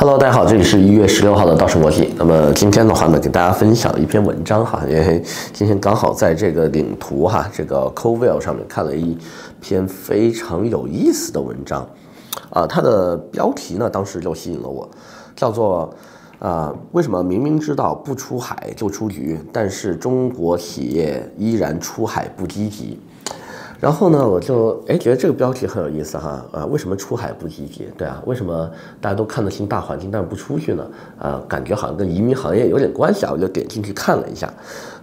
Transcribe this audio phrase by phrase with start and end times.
[0.00, 2.14] Hello，大家好，这里是一月十六号的道氏国际。
[2.16, 5.20] 那么今天的话呢，给大家分享一篇文章哈，因为
[5.52, 9.18] 今天刚好在这个领图哈，这个 Covell 上面看了一
[9.60, 11.84] 篇非常有意思的文章，
[12.50, 14.88] 啊，它的标题呢当时就吸引了我，
[15.34, 15.92] 叫做
[16.38, 23.00] 啊，为什么明明知道不出海就出局，但是中国企业依然出海不积极？
[23.80, 27.88] 然后呢，我就哎觉得这个标题很有意思哈，啊，为什么出海不积极？
[27.96, 28.68] 对啊，为什么
[29.00, 30.84] 大家都看得清大环境，但是不出去呢？
[31.16, 34.52] 啊，感觉好像跟移民行业有点关系啊，我就点进去看了一下，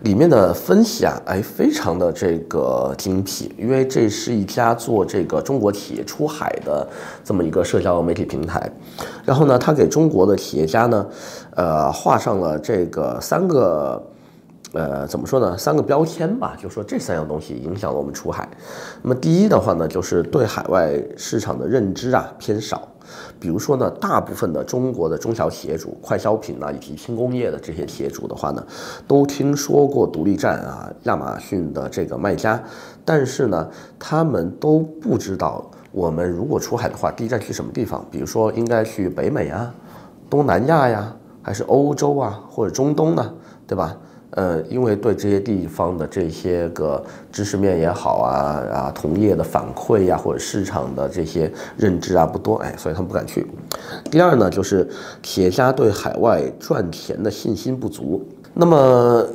[0.01, 6.85] 里面的分析啊，哎，非常的这个精辟，因为这是一家做这个中国企业出海的
[7.23, 8.69] 这么一个社交媒体平台，
[9.23, 11.07] 然后呢，他给中国的企业家呢，
[11.55, 14.03] 呃，画上了这个三个。
[14.75, 15.57] 呃，怎么说呢？
[15.57, 18.47] 三个标签吧，就说这三样东西影响了我们出海。
[19.01, 22.85] 那么第一的话呢，就是对海外市场的认知啊偏少。
[23.39, 28.65] 比如说呢，大部分的中国的中小企业主、快消品啊以及轻工业的这些企业主的话呢，
[29.07, 32.61] 都听说过独立站啊、亚马逊的这个卖家，
[33.05, 38.05] 但是呢，他们都不知道我们如果出海的话，第一站去什么地方？
[38.11, 39.73] 比如说应该去北美啊、
[40.29, 43.33] 东南亚呀，还是欧洲啊，或者中东呢？
[43.67, 43.95] 对吧？
[44.35, 48.33] 呃，因为对这些地方的这些个知识面也好啊
[48.71, 53.47] 啊，同业的反馈呀，或者市场的这些认知啊不多，哎，所以他们不敢去。
[54.11, 54.87] 第二呢，就是
[55.23, 58.27] 企业家对海外赚钱的信心不足。
[58.53, 59.25] 那么，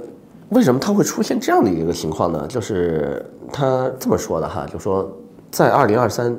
[0.51, 2.47] 为什么他会出现这样的一个情况呢？
[2.47, 5.11] 就是他这么说的哈，就说
[5.51, 6.37] 在二零二三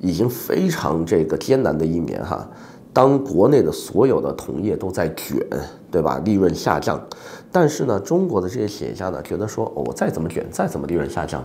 [0.00, 2.48] 已经非常这个艰难的一年哈。
[2.96, 5.38] 当国内的所有的同业都在卷，
[5.90, 6.18] 对吧？
[6.24, 6.98] 利润下降，
[7.52, 11.44] 但是呢，中国的这些企业家呢，觉得说，我再怎么卷，再怎么利润下降，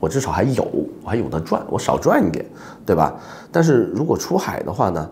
[0.00, 0.66] 我至少还有，
[1.04, 2.42] 我还有的赚，我少赚一点，
[2.86, 3.20] 对吧？
[3.52, 5.06] 但是如果出海的话呢？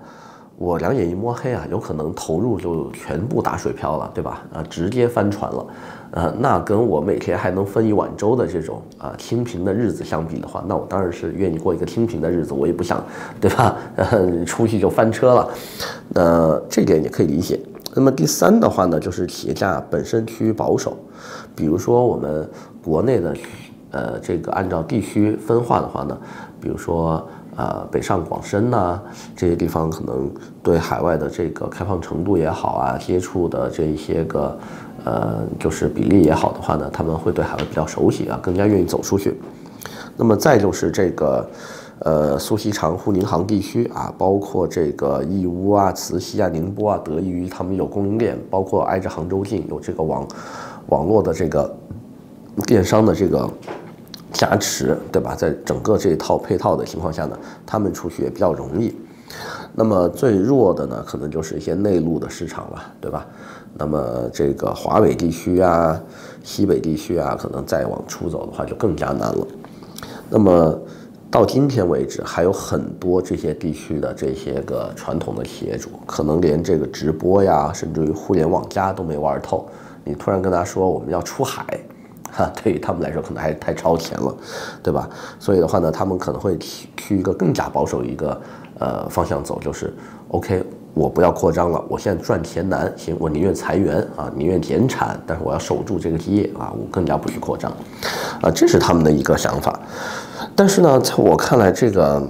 [0.58, 4.42] 我两眼一摸黑啊，有可能投入就全部打水漂了，对吧？
[4.54, 5.66] 啊，直接翻船了，
[6.12, 13.04] 呃，那跟我每天还能分一碗粥的这种啊清贫的日子相比的话，那我当然是愿意过一个清贫的日子，我也不想，
[13.38, 13.76] 对吧？
[13.97, 15.50] 呃， 出去就翻车了，
[16.08, 17.60] 那这点也可以理解。
[17.94, 20.97] 那么第三的话呢，就是企业家本身趋于保守，
[21.54, 22.48] 比如说我们
[22.82, 23.36] 国内的，
[23.91, 26.16] 呃，这个按照地区分化的话呢，
[26.58, 27.22] 比如说。
[27.56, 29.00] 呃，北上广深呐，
[29.34, 30.31] 这些地方可能
[30.62, 34.59] 对海外的这个开放程度也好啊，接触的这一些个，
[35.05, 39.41] 呃，就是比例也好的话呢，他们会对海外比较熟悉啊，更加愿意走出去。
[40.19, 41.49] 那么再就是这个，
[42.00, 50.28] 呃，苏锡常沪宁杭地区啊，包括这个义乌啊、慈溪啊、宁波啊，得益于他们有供应链，包括挨着杭州近，有这个网
[50.88, 51.75] 网络的这个
[52.67, 53.49] 电商的这个。
[54.36, 55.34] 加持，对吧？
[55.34, 58.94] 在整个这一套配套的情况下呢，他们出去也比较容易。
[59.74, 63.26] 那么最弱的呢，可能就是一些内陆的市场了，对吧？
[63.78, 66.00] 那么这个华北地区啊、
[66.42, 69.46] 西北地区啊，可能再往出走的话就更加难了。
[70.30, 70.78] 那么
[71.30, 79.69] 到今天为止，还有很多这些地区的这些个传统的企业主，可能连这个直播呀，甚至于互联网加都没玩透。
[80.04, 81.64] 你突然跟他说我们要出海。
[82.36, 84.34] 哈， 对于他们来说可能还是太超前了，
[84.82, 85.08] 对吧？
[85.41, 88.41] 所以的话呢，他们可能会去一个更加保守一个
[88.78, 89.92] 呃方向走，就是
[90.28, 97.72] OK，我不要扩张了，我现在赚钱难，行，我宁愿裁员啊，宁愿减产，但是我要守住这个基业啊，我更加不去扩张，
[98.42, 99.78] 啊，这是他们的一个想法。
[100.54, 102.22] 但是呢，在我看来，这个，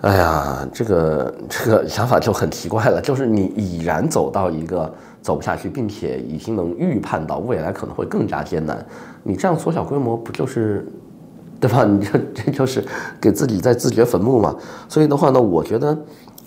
[0.00, 4.92] 哎呀，这个这个想法就很奇怪了，就是你已然走到一个。
[5.22, 8.84] 走不下去，并且已经能预判到未来可能会更加艰难，
[9.22, 10.84] 你这样缩小规模不就是，
[11.60, 11.84] 对吧？
[11.84, 12.84] 你这这就是
[13.20, 14.56] 给自己在自掘坟墓嘛。
[14.88, 15.96] 所以的话呢，我觉得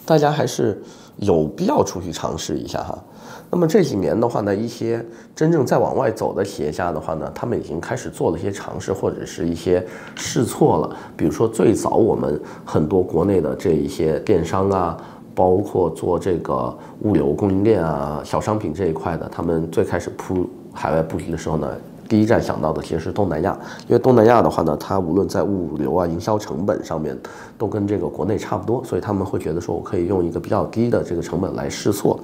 [0.05, 0.79] 大家还是
[1.15, 3.01] 有必要出去尝试一下哈。
[3.49, 9.81] 那么这几年的话呢，一些真正在往外走的企业家的话呢，他们已经开始做了一些尝试或者是一些
[10.15, 10.95] 试错了。
[11.15, 14.97] 比如说最早我们很多国内的这一些电商啊。
[15.35, 21.69] 包括做这个物流供应链啊、小商品这一块的，他们最开始铺海外布局的时候呢，
[22.07, 27.17] 第一站想到的其实是东南亚，因为东南亚的话呢，它无论在物流啊、营销成本上面
[27.57, 32.17] 都跟这个国内差不多，所以他们会觉得说我可以用一个比较低的这个成本来试错。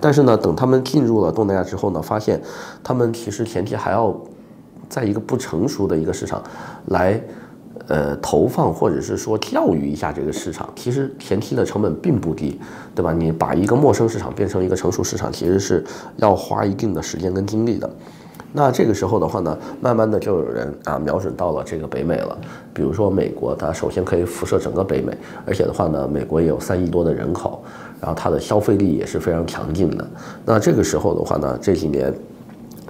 [0.00, 2.40] 但是呢，等他们进入了东南亚之后呢，发现
[2.84, 4.14] 他们其实前提还要
[4.88, 6.40] 在一个不成熟的一个市场
[6.86, 7.20] 来。
[7.86, 12.58] 呃，投放或者是说教育一下这个市场，其实前期的成本并不低，
[12.94, 13.12] 对吧？
[13.12, 15.84] 你把一个陌生市场变成一个成熟市场，其实是
[16.16, 17.90] 要花一定的时间跟精力的。
[18.56, 22.38] 那这个时候的话呢，慢慢的就有人啊瞄准到了这个北美了。
[22.72, 25.12] 比如说美国，它首先可以辐射整个北美，
[25.44, 27.62] 而且的话呢，美国也有三亿多的人口，
[28.00, 30.06] 然后它的消费力也是非常强劲的。
[30.44, 32.14] 那这个时候的话呢，这几年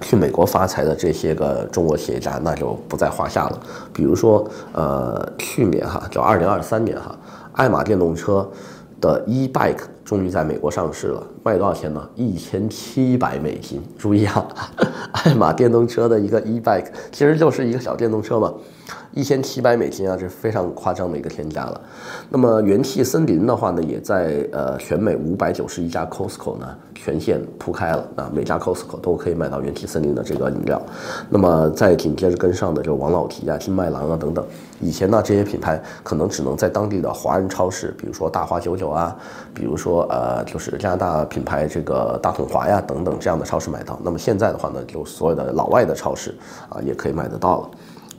[0.01, 3.59] 去美国发财的这些个中国企业家，那就不在话下了。
[3.93, 7.15] 比如说，呃，去年哈，就二零二三年哈，
[7.53, 8.49] 爱玛电动车
[8.99, 12.07] 的 e-bike 终于在美国上市了，卖多少钱呢？
[12.15, 13.81] 一千七百美金。
[13.97, 14.45] 注意啊，
[15.23, 18.53] 爱玛电动车的一个 e-bike 其实就是一个小电动车嘛。
[19.15, 21.81] 一千七百美金啊，这是非常夸张的一个天价了。
[22.29, 30.81] 那么元气森林的话呢，也在呃全美五百九十一家 Costco 呢全线铺开了啊，每家 Costco 都可以买到元气森林的这个饮料。
[31.29, 34.45] 那么再紧接着跟上的就是王老吉啊、金麦郎啊等等。
[34.81, 39.15] 以前呢这些品牌可能只能在当地的华人超市，比如说大华九九啊，
[39.53, 43.97] 比如说呃就是加拿大品牌这个大统华呀等等这样的超市买到。
[44.03, 46.35] 那么现在的话呢，就所有的老外的超市
[46.67, 47.69] 啊也可以买得到了。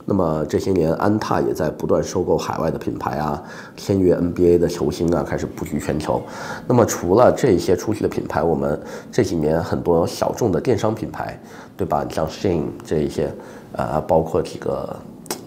[0.09, 3.43] 那么这些年，安踏也在不断收购海外的品牌啊，
[3.75, 6.21] 签约 NBA 的球星啊，开始布局全球。
[6.65, 8.79] 那么除了这些出去的品牌，我们
[9.11, 11.37] 这几年很多小众的电商品牌，
[11.75, 12.07] 对吧？
[12.09, 13.29] 像 Shein 这一些，
[13.73, 14.95] 呃，包括几个。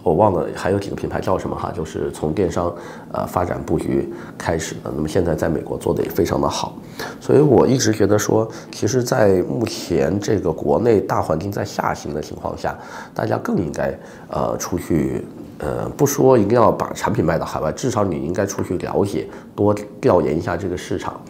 [0.03, 2.75] 我忘了还有几个品牌叫什么哈，就是从电商
[3.13, 4.91] 呃发展布局开始的。
[4.95, 6.75] 那么现在在美国做的也非常的好，
[7.21, 12.77] 所以我一直觉得说，其实，在目前这个国内大环境在下行的情况下，
[13.15, 13.93] 大家更应该
[14.29, 15.27] 呃出去
[15.59, 21.21] 呃不说一定要把产品卖到海外，至少你应该出去了解，多调研一下这个市场。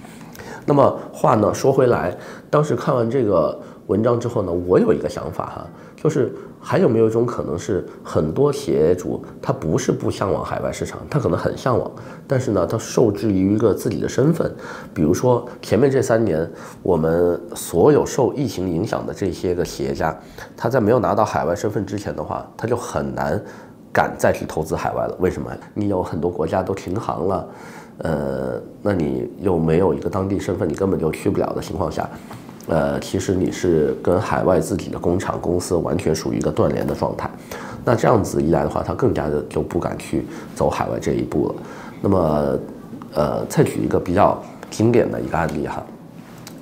[0.70, 2.16] 那么话呢说回来，
[2.48, 3.58] 当时看完这个
[3.88, 6.32] 文章之后呢，我有一个想法哈，就是。
[6.62, 11.90] 还有没有一种可能是，很多企业主他不是不向往海外市场，他可能很向往，
[12.28, 14.54] 但是呢，他受制于一个自己的身份，
[14.92, 16.46] 比如说前面这三年，
[16.82, 20.14] 我们所有受疫情影响的这些个企业家，
[20.54, 23.42] 他在没有拿到海外身份之前的话，他就很难
[23.90, 25.16] 敢再去投资海外了。
[25.18, 25.50] 为什么？
[25.72, 27.48] 你有很多国家都停航了，
[28.02, 32.08] 呃，那你又没有一个当地身份，你根本就去不了的情况下。
[32.68, 37.28] 呃，其实你是跟海外自己的工厂公司完全属于一个断联的状态，
[37.84, 40.24] 那这样子一来的话，他更加的就不敢去
[40.54, 41.54] 走海外这一步了。
[42.00, 42.58] 那么，
[43.14, 45.84] 呃，再举一个比较经典的一个案例哈，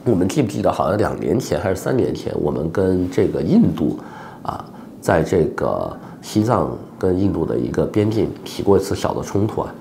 [0.04, 3.98] 我们记不记得好像两年前还是三年前，我们跟这个印度
[4.42, 4.64] 啊，
[5.00, 9.74] 在这个西藏跟印度的一个边境起过一次小的冲突啊，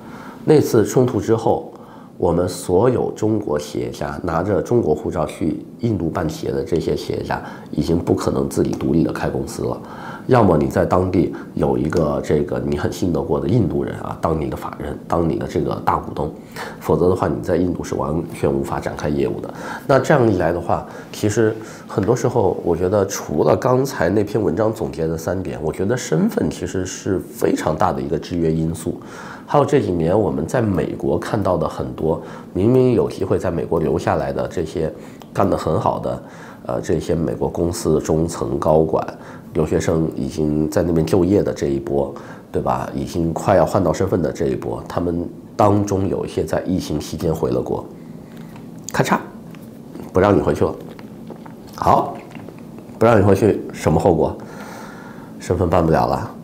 [0.48, 1.74] 那次冲突之后。
[2.20, 7.40] 我们所有中国企业家拿着中国护照去印度办企业的这些企业家，
[7.70, 9.80] 已经不可能自己独立的开公司了。
[10.26, 16.34] 要么你在当地有一个这个你很信得过的印度人啊，当你的法人，当你的这个大股东，
[16.80, 19.54] 否则的话你在印度是完全无法展开业务的。
[19.86, 21.56] 那这样一来的话，其实
[21.88, 29.00] 很多时候我觉得，除了刚才那篇文章总结的三点，我觉得身份其实是非常大的一个制约因素。
[29.50, 32.22] 还有这几年我们在美国看到的很多
[32.54, 34.94] 明明有机会在美国留下来的这些
[35.34, 36.24] 干得很好的，
[36.66, 39.02] 呃，这些美国公司中层高管、
[39.54, 42.14] 留学生已经在那边就业的这一波，
[42.52, 42.90] 对吧？
[42.94, 47.86] 已经快要换到身份的这一波，他们当中有一些在疫情期间回了国，
[48.92, 49.18] 咔嚓，
[50.12, 50.76] 不让你回去了。
[51.76, 52.18] 好，
[53.00, 54.36] 不让你回去，什么后果？
[55.40, 56.37] 身份办不了了。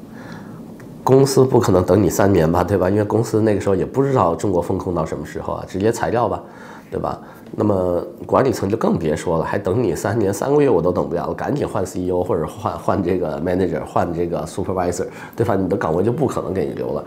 [1.04, 2.90] 公司不可能等你三年吧，对吧？
[2.90, 6.42] 因为公司那个时候也不知道中国封控到什么时候啊，直接裁掉吧，
[6.90, 7.20] 对吧？
[7.56, 15.56] 那么管理层就更别说了，还等你三年，三个月我都等不了了，赶紧换 CEO 或者换换这个 manager，换这个 supervisor，对吧？
[15.56, 17.04] 你的岗位就不可能给你留了。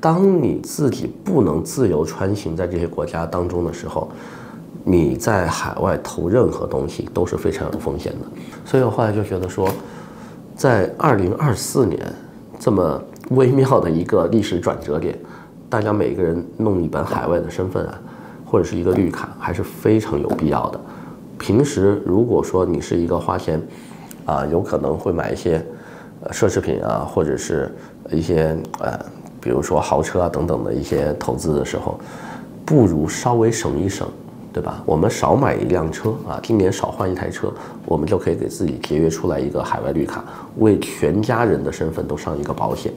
[0.00, 4.08] 当你自己不能自由穿行在这些国家当中的时候，
[4.82, 8.26] 你在海外投任何东西都是非常有风险的。
[8.64, 9.68] 所以我后来就觉得说，
[10.56, 12.00] 在二零二四年
[12.58, 13.00] 这么。
[13.30, 15.18] 微妙的一个历史转折点，
[15.68, 17.98] 大家每个人弄一本海外的身份啊，
[18.44, 20.80] 或者是一个绿卡，还是非常有必要的。
[21.38, 23.60] 平时如果说你是一个花钱，
[24.24, 25.64] 啊，有可能会买一些，
[26.22, 27.74] 呃，奢侈品啊，或者是
[28.10, 28.98] 一些呃，
[29.40, 31.98] 比如说豪车啊等等的一些投资的时候，
[32.64, 34.08] 不如稍微省一省。
[34.56, 34.82] 对吧？
[34.86, 37.52] 我们少买一辆车啊，今年少换一台车，
[37.84, 40.24] 我们就可以给自己节约出来一个海外绿卡，
[40.56, 42.90] 为全家人的身份都上一个保险，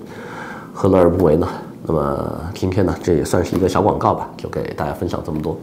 [0.73, 1.45] 何乐而不为呢？
[1.83, 5.59] 那么今天呢，这也算是一个小广告吧，就给大家分享这么多。